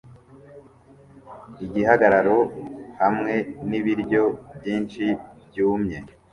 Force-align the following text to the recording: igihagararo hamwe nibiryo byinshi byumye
igihagararo 1.65 2.37
hamwe 3.01 3.33
nibiryo 3.69 4.23
byinshi 4.57 5.05
byumye 5.47 5.99